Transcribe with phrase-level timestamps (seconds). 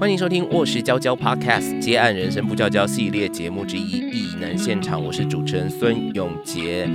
[0.00, 6.86] 欢迎收听《卧室娇娇 Podcast》接案人生不娇娇系列节目之一《异能现场》，我是主持人孙永杰。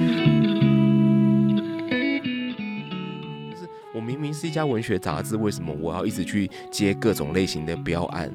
[3.51, 8.33] 就是我明明是一家文学杂志，为什么我要一直去接各种类型的标案，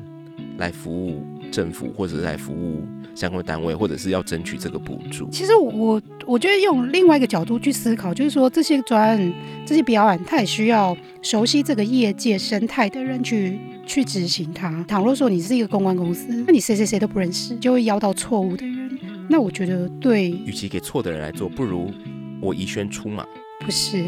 [0.59, 5.29] 来服务政府，或者是来服务相关单位，或者是要争取这个补助？
[5.31, 9.33] 其实我我觉得用另外一个角度去思考，就是说这些专案、
[9.67, 13.59] 这些表演，它也需要熟悉这个业界生态的人去
[13.91, 14.85] 去执行它。
[14.85, 18.99] 倘若说你是一个公关公司，那你谁谁谁都不认识，就会邀到错误的人。
[19.29, 21.93] 那我觉得对，与其给错的人来做，不如
[22.41, 23.27] 我宜轩出马，
[23.59, 24.05] 不是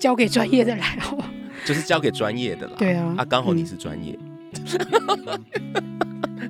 [0.00, 1.16] 交给专业的来好？
[1.64, 2.72] 就是交给专业的啦。
[2.76, 4.18] 对啊啊，刚好你嗯是专业。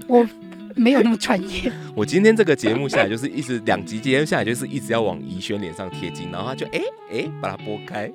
[0.07, 0.27] 我
[0.75, 1.71] 没有那么专业。
[1.95, 6.81] 我今天这个节目下来，就是一直两集节目下来，就是一直要往宜轩脸上贴金，然后他就哎
[7.13, 8.11] 哎、把它拨开。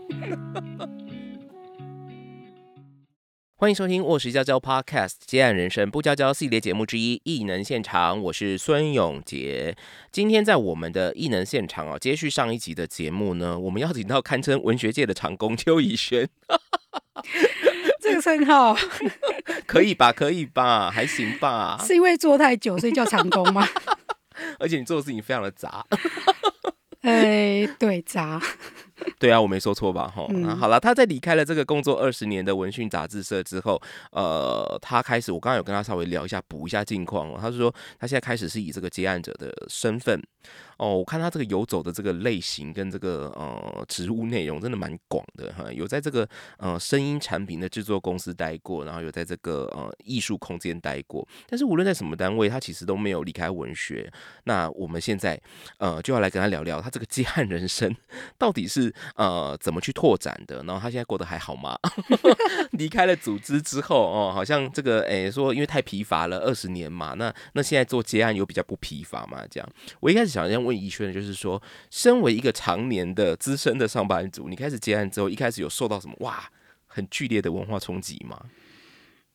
[3.63, 9.73] 欢迎收听《卧室娇娇 Podcast》接案人生不娇娇系列节目之一《异能现场》，我是孙永杰。
[10.11, 16.27] 今天在我们的异能现场哦，接续上一集的节目呢，我们邀请到堪称文学界的长工邱以轩，
[18.03, 18.75] 这个称号
[19.65, 20.11] 可以吧？
[20.11, 20.91] 可以吧？
[20.91, 21.79] 还行吧？
[21.87, 23.65] 是因为做太久，所以叫长工吗？
[24.59, 25.85] 而且你做的事情非常的杂。
[26.99, 28.41] 哎，对，杂。
[29.19, 30.07] 对啊，我没说错吧？
[30.07, 37.37] 哈、好了，他在离开了这个工作二十年的文讯杂志社之后，呃，他开始，我刚刚有跟他稍微聊一下，补一下近况哦。
[37.39, 40.21] 他是说，他现在开始是以这个接案者的身份
[40.77, 40.97] 哦。
[40.97, 45.71] 我看他这个游走的这个类型跟这个呃植物内容真的蛮广的哈。
[45.71, 46.27] 有在这个
[46.57, 51.27] 呃声音产品的制作公司待过，然后有在这个呃艺术空间待过。
[51.47, 54.11] 但是无论在什么单位，他其实都没有离开文学。
[54.45, 55.39] 那我们现在
[55.77, 57.95] 呃就要来跟他聊聊他这个接案人生
[58.37, 61.77] 到底是呃怎么去拓展的，然后他现在过得还好吗？
[62.73, 69.43] 离开了组织之后哦，好像这个诶、说因为太疲乏了，二十年嘛，那那现在做接案有比较不疲乏嘛？
[69.49, 69.69] 这样，
[69.99, 71.61] 我一开始想要问怡轩就是说，
[71.91, 76.49] 身为一个常年的资深的上班族，你开始接案之后，一开始有受到什么哇
[76.87, 78.47] 很剧烈的文化冲击吗？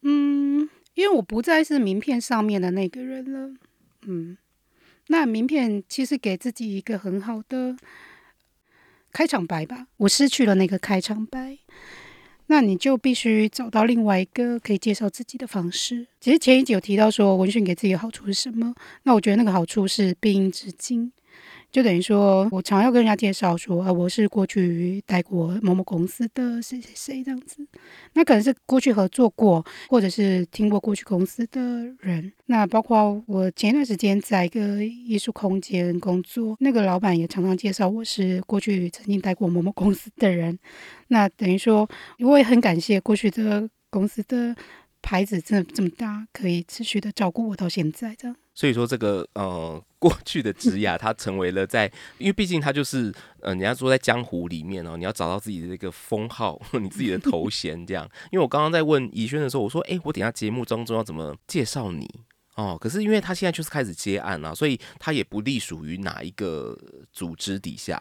[0.02, 3.54] 嗯，因为我不再是名片上面的那个人了。
[4.02, 4.36] 嗯，
[5.06, 7.76] 那名片其实给自己一个很好的
[9.12, 11.58] 开场白吧，我失去了那个开场白，
[12.48, 16.06] 那你就必须找到另外一个可以介绍自己的方式。
[16.20, 21.12] 其实前一集有提到说文讯给自己的好处是什么，那我觉得那个好处是病因之境。
[21.70, 27.66] 就等于说，我常要跟人家介绍说，啊，我是过去待过某某公司的谁谁谁这样子。
[28.14, 31.60] 那可能是过去合作过，或者是听过过去公司的
[32.00, 32.32] 人。
[32.46, 40.58] 那包括我前一段时间在一个艺术空间工作，那个老板也常常介绍我是过去曾经待过某某公司的人。
[41.08, 41.88] 那等于说，
[42.20, 44.56] 我也很感谢过去的公司的
[45.02, 48.34] 牌子真的这么大，可以持续的照顾我到现在这样。
[48.54, 58.08] 所以说，这个呃过去的职涯，他成为了在，因为毕竟他就是呃，人家说在江湖里面哦，你要找到自己的这个封号，你自己的头衔这样。
[58.30, 62.08] 因为我刚刚在问怡轩的时候，我说，诶，我等下节目当中要怎么介绍你
[62.54, 62.78] 哦？
[62.80, 66.78] 可是因为他现在就是开始接案啊，所以他也不隶属于哪一个
[67.12, 68.00] 组织底下。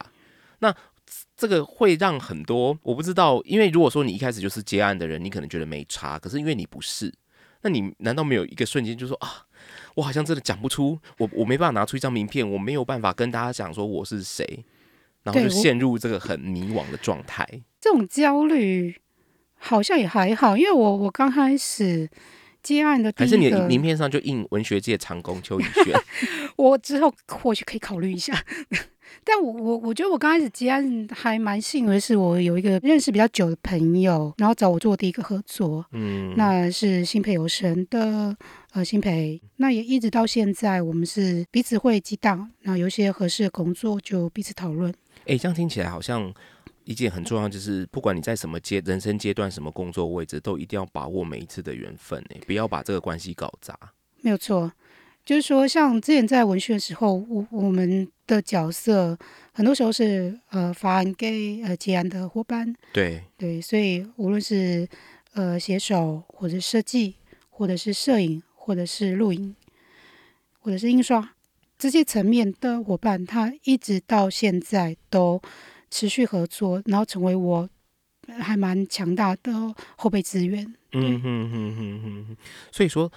[0.59, 0.73] 那
[1.35, 7.11] 这个会让很多我不知道，因为如果说你一开始就是接案的人，你可能觉得没差，可是因为你不是，
[7.61, 9.45] 那你难道没有一个瞬间就说啊？
[9.97, 14.63] 我好像真的讲不出，我我没办法拿出一张名片，我没有办法跟大家讲说我是谁，
[15.23, 17.43] 然后就陷入这个很迷惘的状态。
[17.81, 18.95] 这种焦虑
[19.55, 22.07] 好像也还好，因为我我刚开始
[22.61, 25.99] 接案的第还是你，的名片上就印文学界长工邱宇轩？
[26.57, 28.45] 我之后或许可以考虑一下。
[29.23, 38.35] 但我我我觉得我刚开始接案还蛮幸运的是，我有一个认识比较久的朋友，然后找我做第一个合作，嗯，那是新培有神的
[38.71, 44.93] 呃新培，那也一直到现在，我们是彼此会激荡，那有一些合适的工作就彼此讨论。
[45.25, 46.33] 哎、这样听起来好像
[46.85, 53.77] 一件很重要，就是不管你在什么阶人生阶段、什么工作位置，都一定要把握每一次的缘分，哎，不要把这个关系搞砸。
[54.21, 54.71] 没有错，
[55.27, 59.19] 就是说，像之前在文学的时候，我我们的角色
[59.51, 64.87] 很多时候是呃发案给呃结案的伙伴，对，对，所以无论是
[65.33, 67.15] 呃写手，或者设计，
[67.49, 69.53] 或者是摄影，或者是录影，
[70.59, 71.33] 或者是印刷
[71.77, 75.41] 这些层面的伙伴，他一直到现在都
[75.91, 77.69] 持续合作，然后成为我
[78.39, 80.73] 还蛮强大的后备资源。
[80.93, 82.37] 嗯哼哼哼哼哼，
[82.71, 83.11] 所以说，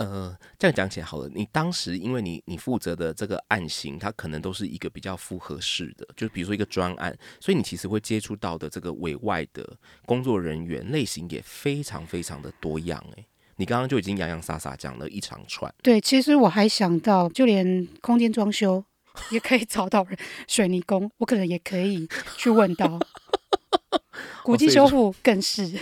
[0.00, 9.76] 呃，这样讲起来好了，你当时因为你你负责的这个案型，它可能都是一个比较复合式的，就比如说一个专案，所以你其实会接触到的这个委外的
[10.06, 12.98] 工作人员类型也非常非常的多样。
[13.14, 13.26] 诶，
[13.56, 15.70] 你刚刚就已经洋洋洒洒讲了一长串。
[15.82, 18.82] 对，其实我还想到，就连空间装修
[19.30, 20.18] 也可以找到人，
[20.48, 22.08] 水泥工我可能也可以
[22.38, 22.98] 去问到，
[24.42, 25.78] 古迹修复更是。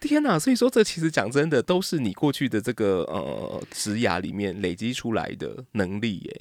[0.00, 0.38] 天呐！
[0.38, 6.40] 所以说，这其实讲真的，都是你过去的这个呃职涯里面累积出来的能力耶。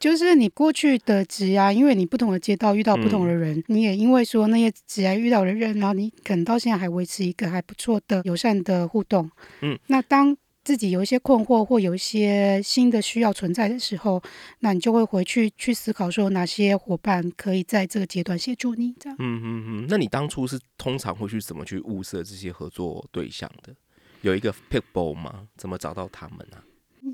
[0.00, 9.30] 就是你过去的职涯，因为你不同的街道遇到不同的人，你也因为说那些职涯遇到的人，然后你可能到现在还维持一个还不错的友善的互动。
[9.60, 10.36] 嗯，那当。
[10.68, 14.22] 自己有一些困惑或有一些新的需要存在的时候，
[14.58, 19.16] 那你就会回去去思考说哪些伙伴可以在这个阶段协助你这样。
[19.18, 19.86] 嗯嗯嗯。
[19.88, 23.74] 那你当初是通常会去怎么去物色这些合作对象的？
[24.20, 25.48] 有一个 pickball 吗？
[25.56, 26.58] 怎么找到他们呢？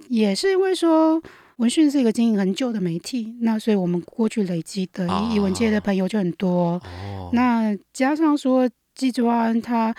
[0.08, 1.22] 也是因为说
[1.58, 6.82] 文讯是一个经营很久的媒体，那所以我们过去累积的译文界的朋友就很多。
[6.82, 7.30] 哦。
[7.32, 9.94] 那加上说季安他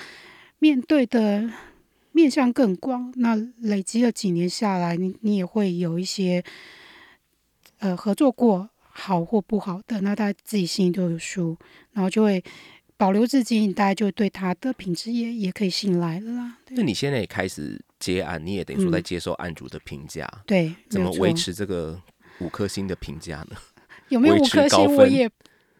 [0.59, 1.49] 面对的。
[2.15, 6.41] 面向更广，那累积了几年下来，你你也会有一些，
[7.79, 11.57] 呃，合作过好或不好的，那大家自己心里都有数，
[11.91, 12.41] 然后就会
[12.95, 16.57] 保留至今，大家就对他的品质也也可以信赖了啦。
[16.69, 22.01] 那你现在也开始接案，你也等于说在接受案主的评价，对，怎么维持这个
[22.39, 23.57] 五颗星的评价呢？
[24.07, 24.95] 有没有五颗星？
[24.95, 25.29] 我也。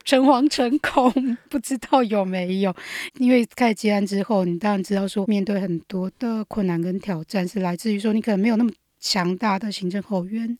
[0.06, 1.12] 诚惶诚恐，
[1.50, 2.74] 不知道有没有。
[3.18, 10.58] 因为开始接案之后，你当然知道说，面对很多的困难跟挑战，是来自于说你可能没有那么强大的行政后援，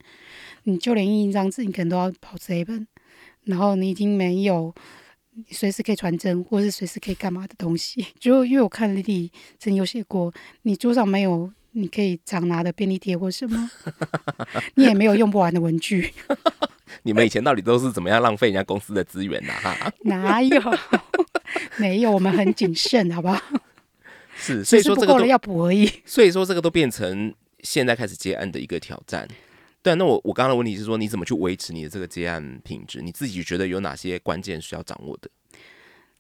[0.64, 2.88] 你就连印一张字，你可能都要跑这本，
[3.44, 4.74] 然后你已经没有
[5.52, 8.04] 随时可以传真，或是随时可以干嘛的东西。
[8.20, 10.34] 就因为我看丽丽曾有写过，
[10.64, 13.70] 你桌上没有你可以常拿的便利贴或什么，
[14.74, 16.12] 你也没有用不完的文具。
[17.04, 19.92] 你们以前到底都是怎么样浪费人家公司的资源的哈？
[20.02, 20.62] 哪有？
[21.78, 23.42] 没有，我们很谨慎，好不好？
[24.36, 25.90] 是，所以说这个要补而已。
[26.06, 29.28] 所以说这个都变成现在开始接案的一个挑战。
[29.82, 33.02] 对，那我我刚刚的问题是说，你怎么去维持你的这个接案品质？
[33.02, 35.30] 你自己觉得有哪些关键需要掌握的？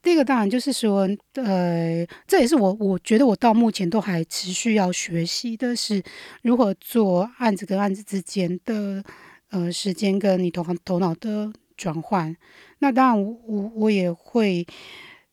[0.01, 6.01] 第一个当然就是说，呃，这也是我我觉得我到目前都还持续要学习的是
[6.43, 9.03] 如何做案子跟案子之间的。
[9.49, 12.35] 呃，时间跟你头头脑的转换，
[12.79, 14.65] 那当然我我我也会，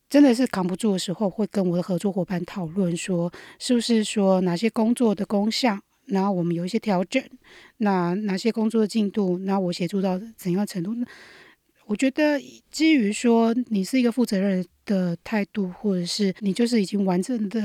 [0.08, 7.22] 真的是扛不住的时候，会跟我的合作伙伴讨论说，是不是说哪些工作的功效，然后我们有一些调整，
[7.78, 11.06] 那哪些工作的进度，那我协助到怎样程度呢？
[11.86, 12.40] 我觉得
[12.70, 14.64] 基于说你是一个负责任。
[14.84, 17.62] 的态度，或者是你就是已经完整的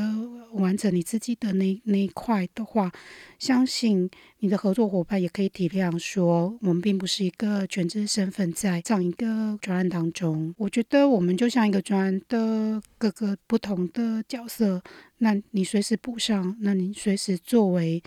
[0.54, 2.92] 完成你自己的那那一块的话，
[3.40, 10.54] 相信你的合作伙伴也可以体谅，说我们并不是一个全职身份在这样一个专案当中。
[10.60, 14.80] 我觉得我们就像一个专案的各个不同的角色，
[15.18, 18.02] 那你随时补上，那你随时作为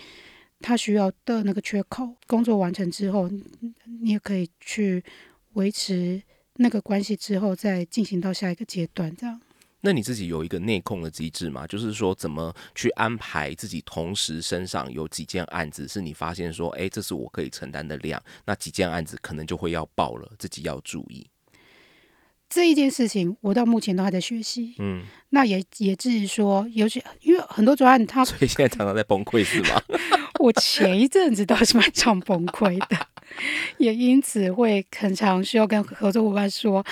[0.61, 3.29] 他需要的那个缺口，工作完成之后，
[4.01, 5.03] 你也可以去
[5.61, 6.23] 维持。
[6.55, 9.41] 那个关系之后再进行到下一个阶段，这样。
[9.83, 11.67] 那你自己有一个内控的机制吗？
[11.67, 21.27] 就是说怎么去安排自己同时身上有几件案子，是你发现说，哎，这是我可以承担的量，那几件案子可能就会要爆了，自己要注意。
[22.50, 24.75] 这一件事情，我到目前都还在学习。
[24.80, 29.80] 嗯，那也也至于说，尤其因为很多专案，他所以现在常常在崩溃，是吗？
[30.40, 32.99] 我前一阵子倒是蛮常崩溃的。
[33.78, 36.85] 也因此会很常需要跟合作伙伴说，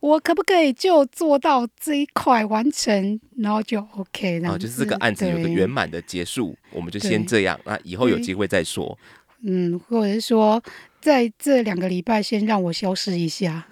[0.00, 8.98] 我可不可以就做到这一块完成，然后就 OK，然后就是这个案子有个圆满的结束，我们就先这样，那以后有机会再说。
[9.44, 10.62] 嗯，或者是说
[11.00, 13.66] 在这两个礼拜先让我消失一下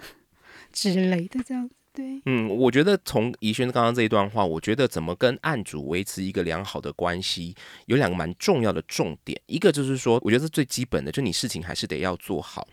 [0.73, 1.69] 之类的，这样。
[1.93, 7.53] 对，嗯，我觉得从怡轩刚刚这一段话，我觉得怎么跟案主维持一个良好的关系，
[7.87, 9.41] 有两个蛮重要的重点。
[9.47, 12.67] 一个就是说，我觉得最基本的，就你事情还是得要做好，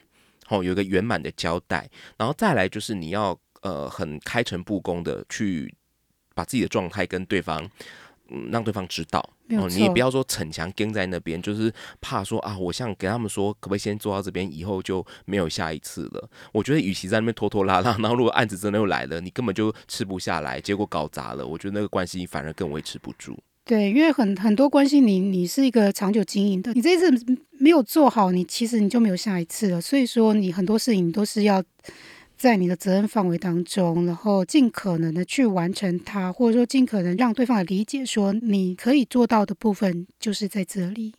[0.45, 1.89] 好有一个圆满的交代。
[2.15, 5.73] 然后再来就是你要呃很开诚布公的去
[6.35, 7.67] 把自己的状态跟对方。
[8.29, 9.19] 嗯，让对方知道
[9.51, 16.29] 哦，你也不要说逞强跟在那边，就是怕说啊，我想给他们说，可不可以先做到这边，以后就没有下一次了。
[16.51, 23.37] 我觉得，与其在那边拖拖拉拉，然后如果案子真的又来了，你根本就吃不下来，结果搞砸了，我觉得那个关系反而更维持不住。
[23.63, 27.11] 对，因为很很多关系，你你是一个长久经营的，你这一次
[27.59, 29.81] 没有做好，你其实你就没有下一次了。
[29.81, 31.61] 所以说，你很多事情都是要
[32.37, 41.15] 在你的责任范围当中，然后尽可能的去完成它，或者说尽可能让对方理解说你可以做到的部分就是在这里，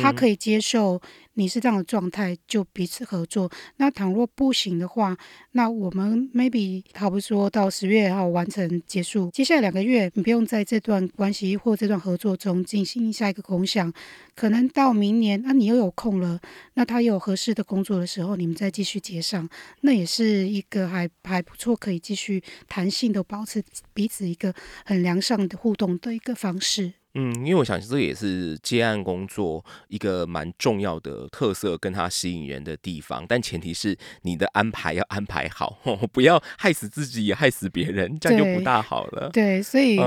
[0.00, 1.00] 他可以接受。
[1.34, 3.50] 你是这样的状态，就彼此合作。
[3.78, 5.16] 那倘若不行的话，
[5.52, 13.90] 那我们 maybe 好比说到十月号完成结束，接下来两个月你不用在这段关系或这段合作中进行下一个共享，
[14.34, 16.38] 可能到明年，那你又有空了，
[16.74, 19.48] 那他有合适的工作的时候，你们再继续接上，
[19.80, 23.64] 那也是一个还还不错，可以继续弹性的保持
[23.94, 24.52] 彼此一个
[24.84, 26.92] 很良善的互动的一个方式。
[27.14, 33.26] 嗯，因为我想这个也是接案工作一个蛮重要的特色，跟它吸引人的地方。
[33.28, 35.78] 但前提是你的安排要安排好，
[36.12, 39.28] 不要害死自己也害死别人，这样就不大好了。
[39.30, 39.98] 对，所以，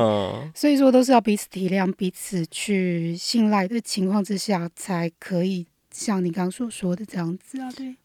[0.56, 7.96] 所以说都是要彼此体谅、彼此去信赖的情况之下，才可以像你刚刚所说的这样子啊，对。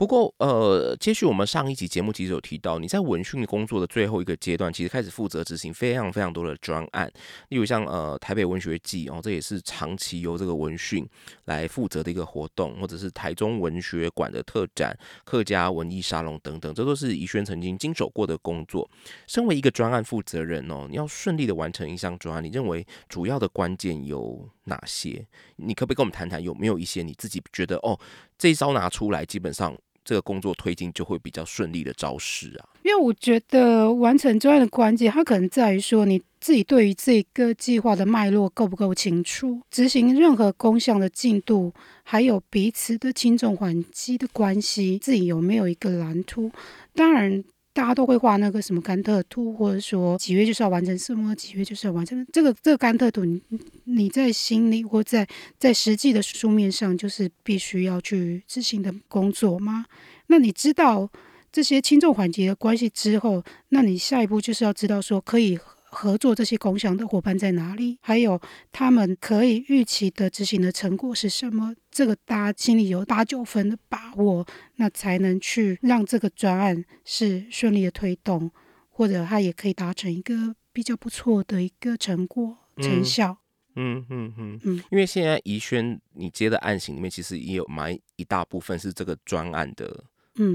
[0.00, 7.06] 不过，呃，接续我们上一集节目其实有提到，你在文讯工作的最后一个阶段，其实开始负责执行非常非常多的专案，
[7.50, 11.06] 例如像呃台北文学季哦，这也是长期由这个文讯
[11.44, 18.90] 来负责的一个活动，或者是台中文学馆的特展、客家文艺沙龙等等，这都是怡轩曾经经手过的工作。
[19.26, 25.26] 身为一个专案负责人哦，你要顺利的完成一项专案，你认为主要的关键有哪些？
[25.56, 28.00] 你可不可以跟我们谈谈，有没有一些你自己觉得哦，
[28.38, 29.76] 这一招拿出来，基本上。
[30.04, 46.50] 这个工作推进就会比较顺利的招式啊，因为我觉得完成专案的关键，它可能在于说你自己对于这个计划的脉络够不够清楚，执行任何工项的进度，还有彼此的轻重缓急的关系，自己有没有一个蓝图？
[46.94, 47.44] 当然。
[47.72, 53.24] 大家都会画那个什么甘特图，或者说几月就是要完成什么，几月就是要完成这个这个甘特图。
[53.24, 53.40] 你
[53.84, 55.26] 你在心里或在
[55.58, 59.86] 在实际的书面上，就是必须要去执行的工作吗？
[60.26, 61.08] 那你知道
[61.52, 65.58] 这些轻重缓急的关系之后，那你下一步就是要知道说可以。
[65.90, 67.98] 合作这些共享的伙伴在哪里？
[68.00, 71.74] 还有他们可以预期的执行的成果是什么？
[71.90, 78.50] 这个大家心里有八九分的把握，那才能去让这个专案是顺利的推动，
[78.88, 83.38] 或者它也可以达成一个比较不错的一个成果成效。
[83.76, 90.04] 嗯嗯嗯嗯，因为现在宜轩你接的案型里面，其实也有蛮一大部分是这个专案的。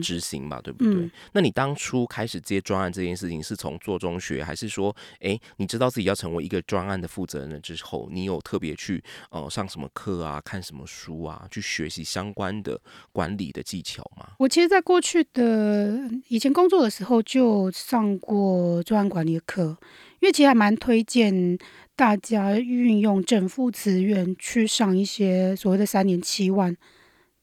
[0.02, 1.10] 执行嘛，对不对？
[1.34, 12.80] 那你当初开始接专案这件事情，是从做中学，还是说，哎，你知道自己要成为一个专案的负责人之后，你有特别去呃上什么课啊，看什么书啊，去学习相关的
[13.12, 14.30] 管理的技巧吗？
[14.38, 19.78] 我其实，在过去的以前工作的时候，就上过专案管理的课，
[20.20, 21.58] 因为其实还蛮推荐
[21.96, 26.76] 大家运用政府资源去上一些所谓的三年七万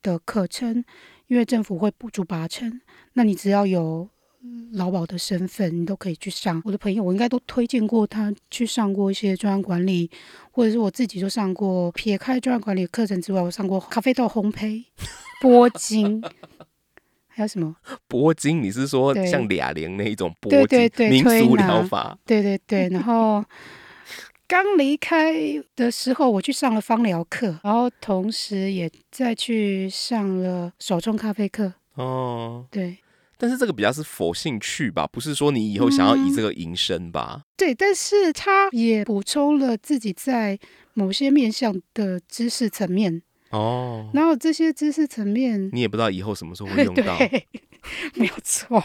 [0.02, 0.84] 的课程。
[1.32, 2.78] 因为政府会补助八成，
[3.14, 4.06] 那你只要有
[4.72, 6.60] 劳保的身份，你都可以去上。
[6.62, 10.10] 我的朋友，我应该都推荐过他去上过一些专案管理，
[10.50, 11.90] 或者是我自己就上过。
[11.92, 14.84] 撇开专案管理课程之外，我上过咖啡豆烘焙、
[15.40, 16.22] 波金，
[17.28, 17.76] 还有什么？
[18.06, 18.62] 波金？
[18.62, 22.18] 你是说像哑铃那一种拨筋民俗疗法？
[22.26, 23.42] 对对对，然后。
[24.52, 25.32] 刚离开
[25.74, 31.72] 的时候，我去上了芳疗课，然后同时也再去上了手冲咖啡课。
[31.94, 32.98] 哦，对，
[33.38, 37.44] 但是这个比较是佛兴趣吧，不是说你以后想要以这个营生吧？
[37.56, 40.58] 对，但是他也补充了自己在
[40.92, 43.22] 某些面向的知识层面。
[43.52, 47.16] 哦，然后这些知识层面，你也不知道以后什么时候会 用到。
[48.14, 48.82] 没有错。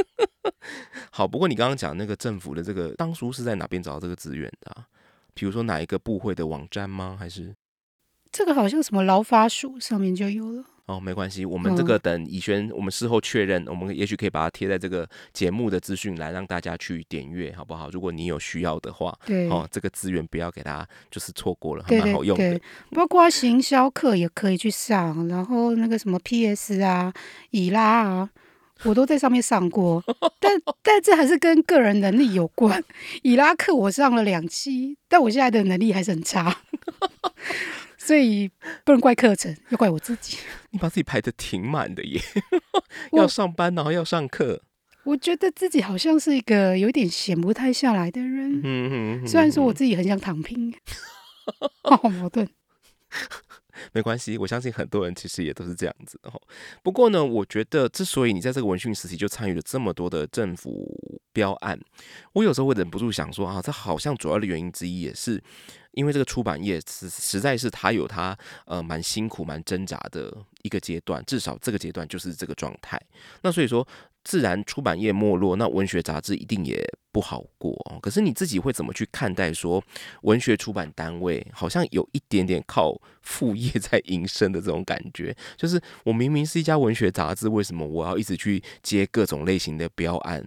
[1.10, 4.84] 好，不过你刚刚讲那个政府的这个，当初是在哪边找到这个资源的？
[5.34, 7.16] 比如说哪一个部会的网站吗？
[7.18, 7.54] 还是
[8.30, 10.64] 这个好像什么劳法署上面就有了。
[10.86, 17.90] 哦，没关系，我们这个等以轩，我们事后确认，我们也许可以把它贴在这个节目的资讯栏，让大家去点阅，好不好？
[17.90, 22.60] 如果你有需要的话，对，哦，这个资源不要给大家就是错过了，还蛮好用的。
[22.92, 27.12] 包括行销课也可以去上，然后那个什么 PS 啊、
[27.50, 28.30] 以拉啊，
[28.84, 30.00] 我都在上面上过，
[30.38, 30.52] 但
[30.84, 32.84] 但这还是跟个人能力有关。
[33.22, 36.58] 伊拉克我上了两期，但我现在的能力还是很差。
[37.98, 38.50] 所以
[38.84, 40.38] 不能怪课程，要怪我自己。
[40.70, 42.20] 你把自己排的挺满的耶，
[43.12, 44.62] 要上班然后要上课。
[45.04, 48.60] 我觉得自己好像是一个有点闲不太下来的人。
[48.62, 49.26] 嗯嗯。
[49.26, 50.74] 虽然说我自己很想躺平，
[51.82, 52.48] 好矛盾。
[53.92, 56.32] 没关系，我相信很多人其实也都是这样子哈
[56.82, 61.78] 不过呢，我觉得之所以你在这个文讯时期就参与了这么多的政府标案，
[62.32, 65.42] 我有时候会忍不住想说啊，这好像主要的原因之一也是。
[65.96, 73.00] 因为这个出版业实实在是他有他呃蛮辛苦、蛮挣扎的一个阶段，至少这个阶段就是这个状态。
[73.42, 73.84] 那所以说。
[74.28, 77.96] 自然出版业没落，那文学杂志一定也不好过哦。
[78.02, 79.80] 可是你自己会怎么去看待说
[80.22, 85.32] 文学出版单位好像有一点点靠副业在营生的这种感觉？
[85.56, 90.44] 就是我明明是一家文学杂志，为什么我要一直去接各种类型的标案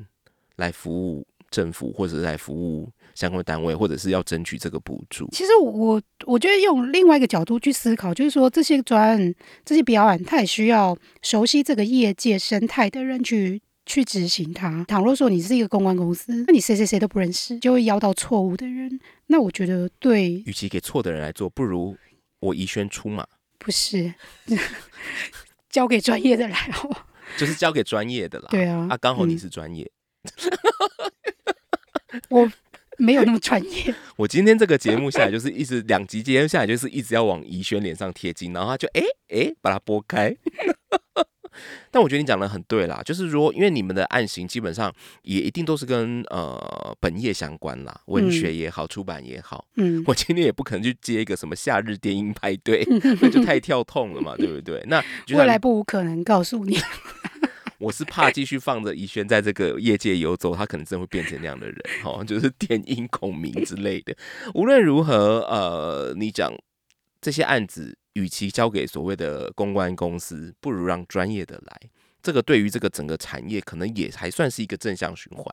[0.57, 5.27] 来服务政府，或者是来服务相关单位，或者是要争取这个补助？
[5.31, 9.35] 其实我我觉得用另外一个角度去思考，就是说这些专案、
[9.65, 13.61] 这些标案，它也需要熟悉这个业界生态的人去。
[13.85, 14.83] 去执行它。
[14.83, 18.99] 倘若说你是一个公关公司，那你谁谁谁都不认识，就会邀到错误的人。
[19.25, 21.97] 那我觉得对，与其给错的人来做，不如
[22.39, 23.25] 我宜轩出马。
[23.57, 24.13] 不是，
[25.71, 26.95] 交给专业的来哦。
[27.35, 28.47] 就是交给专业的啦。
[28.51, 29.91] 对啊，啊，刚好你是专业。
[32.29, 32.47] 我
[32.99, 33.93] 没有那么专业。
[34.17, 40.35] 我今天这个节目下来，就是一直两集节目下来，就是一直要往宜轩脸上贴金，然后他就哎哎把它拨开。
[41.91, 49.65] 但我觉得你讲的很对啦，就是说，因为你们的案型基本上也一定都是跟呃本业相关啦，文学也好，出版也好。
[49.75, 52.87] 嗯，我今天也不可能去接一个什么夏日电音派对，
[53.19, 54.81] 那就太跳痛了嘛，对不对？
[54.87, 56.77] 那未来不无可能告诉你，
[57.79, 64.15] 我是怕继续放着怡轩在这个业界游走，他可能真会变成那样的人，哈，就是电音孔明之类的。
[64.53, 66.53] 无论如何，呃，你讲
[67.19, 67.97] 这些案子。
[68.13, 71.79] 与其交给所谓的公关公司，不如让专业的来。
[72.21, 75.45] 这个对于这个整个产业，可能也还算是一个正向循环。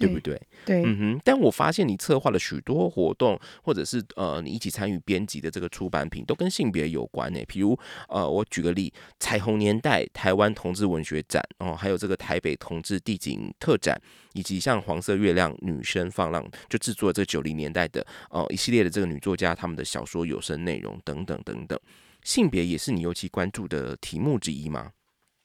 [0.00, 0.40] 对不对？
[0.64, 1.20] 对，嗯哼。
[1.22, 7.40] 但我发现你策划了许多活动，或者是呃，你一起参与编辑的这个出版品，都跟性别有关呢。
[7.46, 7.78] 比如
[8.08, 14.00] 呃，我举个例，彩虹年代台湾同志文学展哦，还有这个台北同志地景特展，
[14.32, 21.78] 以及像黄色月亮女生放浪就制作这九零年代的呃一系列的这个女作家他们的小说有声内容等等等等。
[22.24, 24.92] 性别也是你尤其关注的题目之一吗？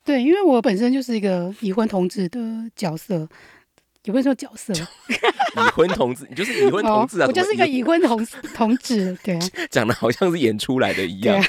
[0.04, 2.40] 对，因为我本身就是一个已婚同志的
[2.76, 3.28] 角色。
[4.06, 4.74] 有没有说角色？
[5.56, 7.28] 已婚同志，你就是已婚同志啊！
[7.28, 11.42] 我就是一个已婚同同志，对啊， 讲的好像是演出来的一样。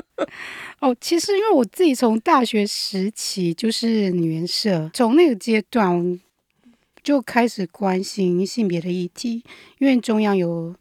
[0.80, 6.20] 哦，其实因为我自己从大学时期就是女人社，从那个阶段
[7.02, 9.42] 就开始关心性别的议题，
[9.78, 10.74] 因为中央有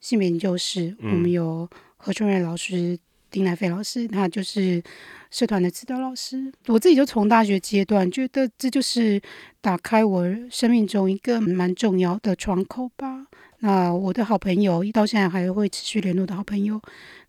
[0.00, 2.98] 性别研究室，我们有何春瑞老师、
[3.30, 4.82] 丁乃飞老师，他就是
[5.30, 6.52] 社团的指导老师。
[6.66, 9.20] 我自己就从大学阶段觉得这就是。
[9.66, 13.26] 打开我生命中一个蛮重要的窗口吧。
[13.58, 16.80] 那我的好朋友，到现在还会持续联络的好朋友，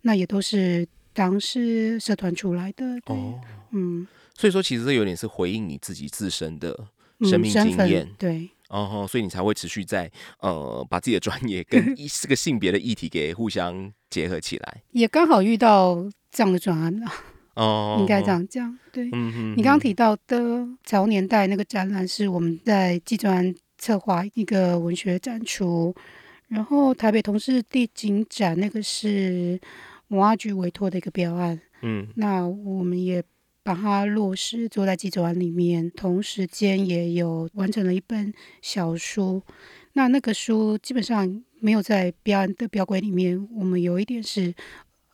[0.02, 2.86] 那也都是当时社团出来的。
[3.06, 3.40] 哦，
[3.72, 4.06] 嗯，
[4.36, 6.86] 所以说其实这有点是回应你自己自身的
[7.22, 8.08] 生命经验。
[8.16, 14.82] 对，哦，所以你才会持续在呃把自己的专业跟 这个性别的议题给互相结合起来。
[14.92, 15.96] 也刚好遇到
[16.30, 17.06] 这样的专案了。
[17.56, 18.78] 哦，应该这样讲。
[18.92, 19.04] 对，
[19.56, 20.38] 你刚刚提到的
[20.84, 25.92] 《彩虹年代》那个展览是我们在技专策划一个文学展出，
[26.46, 29.60] 然后台北同事地景展那个是
[30.08, 31.60] 文化局委托的一个标案。
[31.82, 33.20] 嗯，那我们也
[33.68, 39.42] 把它落实做在技专里面，同时间也有完成了一本小书。
[39.92, 44.54] 那那个书基本上没有在标案的标规里面，我们有一点是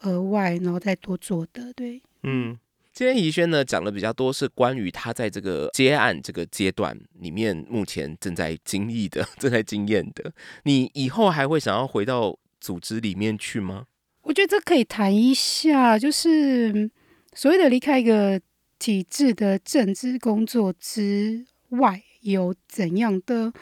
[0.02, 2.00] 额外然后再多做的，对。
[2.22, 2.56] 嗯，
[2.92, 10.32] 今天怡轩呢讲的比较多是关于他在这个接案这个阶段里面目前正在经历的、 正在经验的。
[10.62, 13.86] 你以后还会想要回到组织里面去吗？
[14.22, 16.88] 我觉得这可以谈一下，就是
[17.34, 18.40] 所谓的离开一个
[18.78, 23.52] 体制的政治工作之外，有怎样的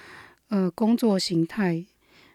[0.48, 1.84] 呃工作形态？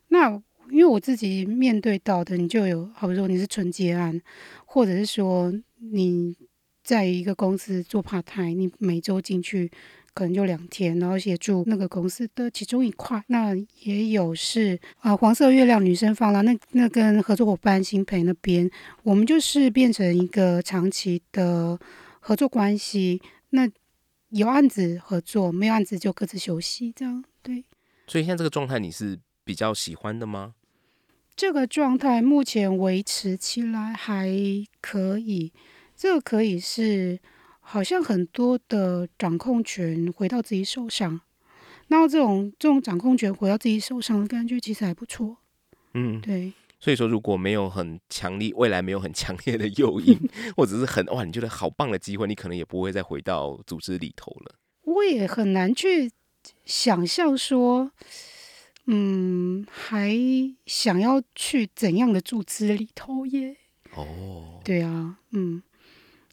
[0.10, 0.32] 那
[0.70, 4.22] 因为我自己面对到的，你就有，好比说你是纯洁案，
[4.66, 5.54] 或者是说。
[5.80, 6.36] 你
[6.88, 9.70] 在一个公司做 part time，你每周进去
[10.14, 13.22] 可能就两天，然后协助那个公司的其中一块。
[13.28, 18.72] 那也有是啊，黄色月亮女生放了，那那跟合作伙伴新培那边，
[19.04, 21.78] 我们就是变成一个长期的
[22.22, 23.22] 合作关系。
[23.50, 23.70] 那
[24.30, 27.66] 有案子合作，没有案子就各自休息，这样对。
[28.08, 30.54] 所以现在这个状态你是比较喜欢的吗？
[31.36, 34.32] 这个状态目前维持起来还
[34.80, 35.52] 可以，
[35.98, 37.20] 这个可以是
[37.60, 41.20] 好像很多的掌控权回到自己手上，
[41.88, 45.38] 那这种这种掌控权回到自己手上的感觉其实还不错。
[45.96, 46.54] 嗯，对。
[46.80, 50.16] 所以说，如果没有很强力，未来没有很强烈的诱因，
[50.56, 54.56] 或者是很哇，你觉得好棒的机会，你可能也不会再回到组织里头了。
[54.84, 56.12] 我也很难去
[56.64, 57.92] 想象说。
[58.90, 60.16] 嗯，还
[60.66, 63.58] 想要去怎样的组织里头耶？
[63.94, 65.62] 哦，对啊，嗯，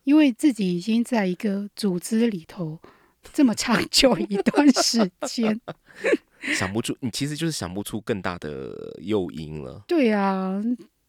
[0.04, 2.78] 因为自己已经在一个组织里头
[3.32, 5.60] 这么长 久一段时间，
[6.54, 9.82] 想不出，你其实就是想不出更大的诱因了。
[9.88, 10.62] 对啊，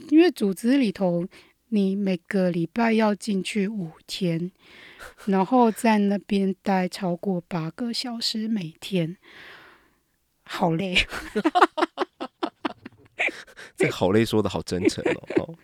[0.09, 1.25] 因为组织里头
[1.69, 4.51] 你每个礼拜要进去五天，
[5.25, 9.17] 然后在那边待超过八个小时每天，
[10.43, 10.95] 好累。
[13.75, 15.43] 这个好累说的好真诚哦。
[15.43, 15.55] 哦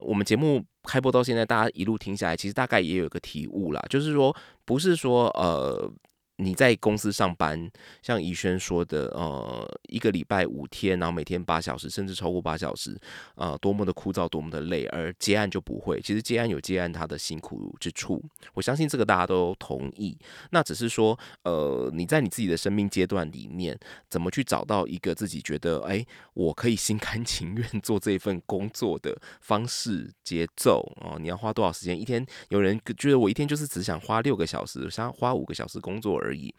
[0.00, 5.92] 我们节目开播到现在，大家一路听下来，其实大概也有一个体悟啦，就是说，不是说呃。
[6.40, 7.68] 你在公司上班，
[8.00, 12.96] 像怡轩说的，呃，一个礼拜五天，然后每天八小时，甚至超过八小时，
[13.34, 14.86] 呃，多么的枯燥，多么的累。
[14.86, 18.24] 而接案就不会，其实接案有接案它的辛苦之处，
[18.54, 20.16] 我相信这个大家都同意。
[20.50, 23.76] 那只是说，呃，你在你自己的生命阶段里面，
[24.08, 31.18] 怎么去找到一个自己觉得，哎，我可以心甘 情愿做这份工作的方式、节奏哦？
[31.20, 32.00] 你要花多少时间？
[32.00, 36.27] 一天有人觉得我一天就是只想花六个小时，想花五个小时工作而已。
[36.28, 36.54] 而已，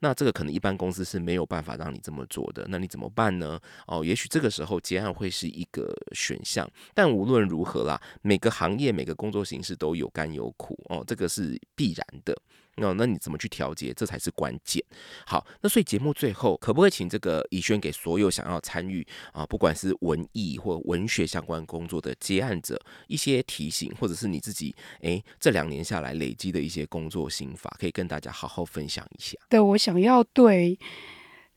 [0.00, 3.60] 那这个可能一般公司是没有办法让你这么做的，那你怎么办呢？
[3.86, 12.36] 哦，也许这个时候结案会是一个选项，但无论如何啦，每个行业每个工作形式都有甘有苦哦，这个是必然的。
[12.76, 13.92] 那那你怎么去调节？
[13.94, 14.82] 这才是关键。
[15.26, 29.36] 好，那所以节目最后可不可以请这个怡轩给所有想要参与啊，不管是文艺或文学相关工作的接案者一些提醒，或者是你自己诶这两年下来累积的一些工作心法，可以跟大家好好分享一下。
[29.48, 30.78] 对我想要对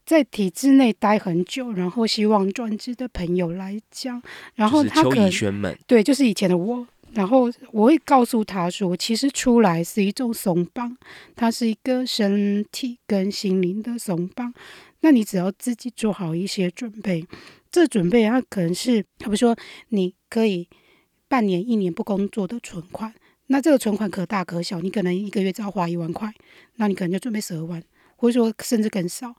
[0.05, 4.21] 在体制内待很久，然后希望转职的朋友来讲，
[4.53, 6.85] 然后他可邱怡轩们，对，就是以前的我。
[7.15, 10.97] 然后我会告诉他说，其实出来是一种松绑，
[11.33, 14.53] 它是一个身体跟心灵的松绑。
[14.99, 17.25] 那你只要自己做好一些准备，
[17.71, 19.55] 这准备它可能是，比如说
[19.89, 20.67] 你可以
[21.29, 23.13] 半年、一年不工作的存款，
[23.47, 26.33] 那这个存款可大可小，你可能一个月只要花一万块，
[26.75, 27.81] 那你可能就准备十二万，
[28.17, 29.33] 或者说甚至更少，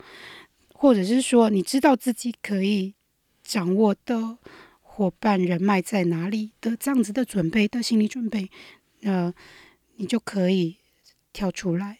[0.72, 2.94] 或者是说你知道自己可以
[3.42, 4.38] 掌握的。
[4.96, 8.50] 伙伴人脉在哪里的这样子的准备的心理准备，
[9.02, 9.30] 呃，
[9.96, 10.78] 你就可以
[11.35, 11.98] 跳出来。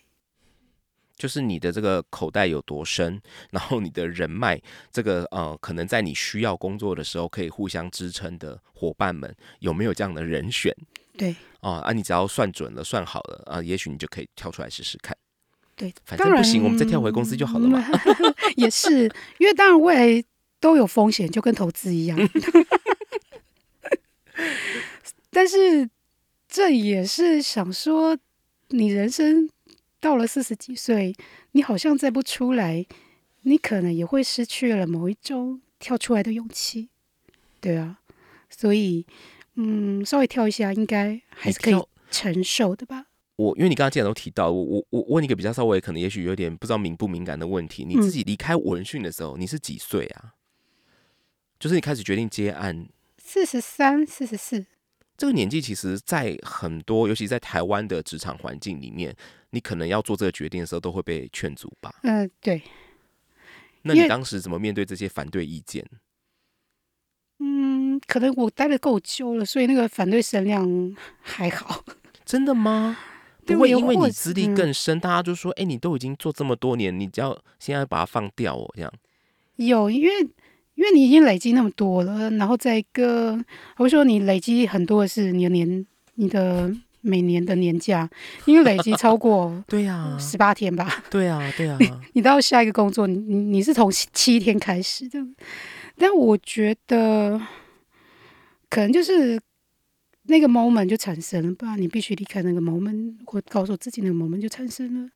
[1.14, 3.20] 就是你的这个口袋有多深，
[3.52, 4.59] 然后你的人脉，
[4.90, 10.74] 这个呃，可能在你需要工作的时候可以互相支撑的伙伴们，有没有这样的人选？
[11.18, 15.14] 对，哦啊，你只要算准了、算好了啊，也许你就可以跳出来试试看。
[15.74, 17.87] 对，反正不行，我们再跳回公司就好了嘛。
[18.56, 19.02] 也是，
[19.37, 20.24] 因为当然未来
[20.59, 22.18] 都有风险，就跟投资一样。
[25.31, 25.88] 但是
[26.49, 28.16] 这也是想说，
[28.68, 29.49] 你人生
[30.01, 31.14] 到了四十几岁，
[31.53, 32.87] 你好像再不出来，
[33.42, 36.88] 你可能也会失去了某一种跳出来的勇气，
[37.61, 37.99] 对啊。
[38.49, 39.05] 所以，
[39.55, 41.75] 嗯，稍微跳一下，应该还是可以
[42.11, 43.07] 承受的吧。
[43.35, 50.35] 我因为你刚刚既然都提到，我我我问一个比较稍微可能也许有点不知道敏不敏感的问题，你自己离开文讯的时候，你是几岁啊？
[51.59, 52.88] 就是你开始决定接案，
[53.28, 54.64] 四十三、四十四。
[55.16, 59.12] 这个年纪，其实，在很多，尤其在台湾的职场环境里面，
[59.50, 61.92] 你可能要做这个决定的时候，都会被劝阻吧？
[62.04, 62.62] 嗯，对。
[63.82, 65.84] 那你当时怎么面对这些反对意见？
[67.40, 71.84] 嗯，可能我待的够久了，所以那个反对声量 还好。
[72.24, 72.96] 真的吗？
[73.44, 78.92] 不会因为你资历更深，大家就说：“哎，你都已经做这么多年，你只要现在把它放掉哦。”这样
[79.56, 80.28] 有，因为。
[80.76, 83.38] 因为你已经累积那么多了，然后再一个，
[83.78, 88.08] 我说你累积很多的是你的年，你的每年的年假，
[88.44, 90.16] 因为累积超过 对呀。
[90.20, 91.78] 十八天吧，对啊对呀，
[92.12, 95.18] 你到下一个工作，你你你是从七天开始的，
[95.96, 97.40] 但我觉得
[98.68, 99.40] 可能就是
[100.24, 105.10] 那个 moment 就产生了吧，你必须离开那个 moment，或告诉自己那个 moment 就产生了。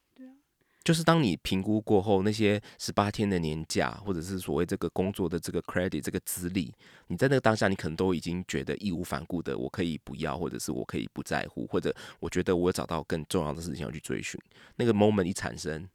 [0.83, 6.73] 就是当你评估过后，那些十八天的年假，或者是所谓这个工作的这个 credit 这个资历，
[7.09, 14.41] 你在那个当下，你可能都已经觉得义无反顾的，我可以不要，或者是我可以不在乎，或者我觉得我找到更重要的事情要去追寻。
[14.77, 15.87] 那个 moment 一产生，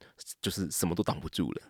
[0.41, 1.61] 就是什么都挡不住了。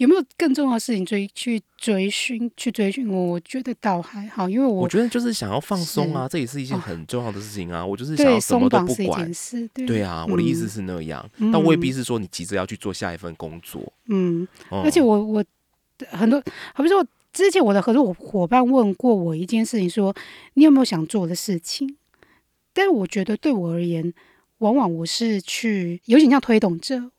[0.00, 3.06] 有没有更重要的事情追去追寻去追寻？
[3.06, 7.84] 我觉得倒还好，因为我我觉得就是想要放松啊，这也是一件很重要的事情啊。
[7.84, 9.30] 我就是想要什么都不管，
[9.86, 13.92] 对啊，我的意思是那样，但未必是说你急着要去做下一份工作。
[14.06, 15.44] 嗯，而且我我
[16.08, 20.16] 很多，好比说之前我的合作伙伴问过我一件事情，说
[20.54, 21.96] 你有没有想做的事情？
[22.72, 24.14] 但我觉得对我而言，
[24.58, 27.10] 往往我是去有点像推动者，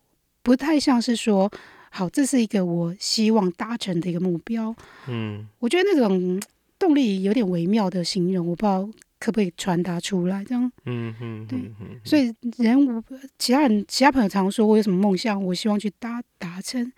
[0.41, 1.51] 不太像是说。
[1.93, 4.73] 好，这是一个我希望达成的一个目标。
[5.09, 6.41] 嗯，我觉得那种
[6.79, 10.41] 动力有点微妙的形容，我不知道可不可以传达出来。
[10.45, 11.59] 这样，嗯嗯，对
[12.05, 13.03] 所以人无
[13.37, 16.91] 其他人其他朋友常说我有什么梦想，我希望去达达成。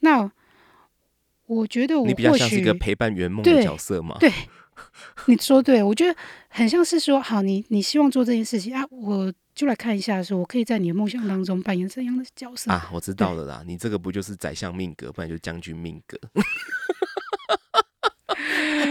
[0.00, 0.30] 那
[1.46, 4.16] 我觉得我你比较像是一个陪伴圆梦的角色嘛？
[4.18, 4.30] 对
[5.26, 6.18] 你说对，我觉得
[6.48, 12.70] 很像是说，好，你你希望做这件事情啊，我就来看一下，说我可以在你的梦想当中扮演怎样的角色。
[12.72, 16.18] 啊，我知道了啦，你这个不就是宰相命格，不然就将军命格。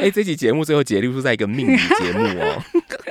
[0.02, 2.63] 哎、这期节目最后结束在一个命理节目哦。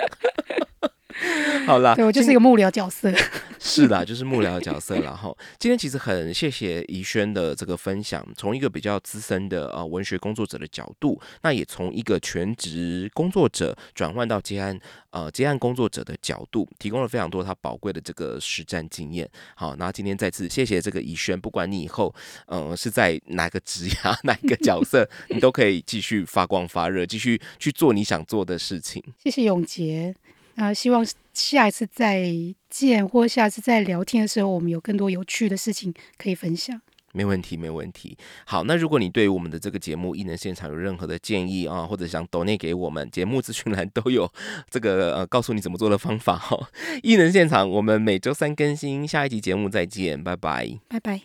[1.66, 3.12] 好啦，对我就是一个幕僚角色。
[3.58, 5.36] 是啦，就是幕僚角色然后。
[5.58, 14.76] 今天其实很谢谢怡轩的这个分享，从一个比较资深的呃文学工作者的角度，那也从一个全职工作者转换到接案
[15.10, 19.28] 呃接案工作者的角度，提供了非常多他宝贵的这个实战经验。
[19.54, 22.12] 好，那今天再次谢谢这个怡轩，不管你以后
[22.46, 29.02] 呃是在哪个职涯哪一个角色，你都可以继续发光发热，继续去做你想做的事情。
[29.22, 30.14] 谢谢永杰，
[30.56, 32.32] 啊、希望下一次再
[32.68, 36.80] 见，或下次再聊天的时候，我们有更多有趣的事情可以分享。
[37.14, 38.16] 没问题，没问题。
[38.46, 44.30] 好，那如果你对于我们的这个节目《艺能现场》有任何的建议啊，或者想 donate 给我们，节目资讯栏 都有
[44.70, 46.58] 这个呃告诉你怎么做的方法哈。
[47.02, 50.78] 艺能现场，我们每周三更新，下一集节目再见，拜拜。
[50.88, 51.22] 拜拜。